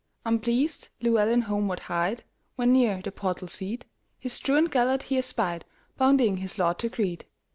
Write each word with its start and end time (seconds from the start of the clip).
Unpleased 0.25 0.89
Llewelyn 1.03 1.43
homeward 1.43 1.81
hied, 1.81 2.23
When, 2.55 2.73
near 2.73 3.03
the 3.03 3.11
portal 3.11 3.47
seat, 3.47 3.85
His 4.17 4.39
truant 4.39 4.71
Gêlert 4.71 5.03
he 5.03 5.19
espied, 5.19 5.63
Bounding 5.95 6.37
his 6.37 6.57
lord 6.57 6.79
to 6.79 6.89
greet. 6.89 7.25